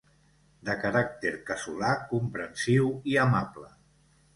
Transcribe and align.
De 0.69 0.75
caràcter 0.83 1.35
casolà, 1.51 1.93
comprensiu 2.17 2.93
i 3.15 3.19
amable. 3.29 3.73